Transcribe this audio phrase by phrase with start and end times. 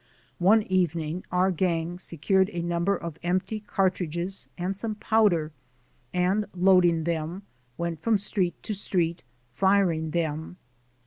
[0.39, 5.51] One evening our gang secured a number of empty cartridges and some powder,
[6.11, 7.43] and loading them,
[7.77, 10.57] went from street to street firing them.